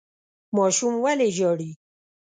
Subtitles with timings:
[0.55, 1.71] ماشوم ولې ژاړي؟